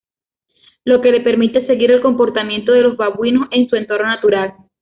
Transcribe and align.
Lo 0.83 0.99
que 0.99 1.11
le 1.11 1.21
permite 1.21 1.67
seguir 1.67 1.91
el 1.91 2.01
comportamiento 2.01 2.71
de 2.71 2.81
los 2.81 2.97
babuinos 2.97 3.47
en 3.51 3.69
su 3.69 3.75
entorno 3.75 4.07
natural. 4.07 4.55